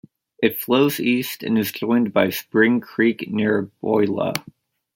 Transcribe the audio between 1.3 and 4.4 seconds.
and is joined by Spring Creek near Beulah.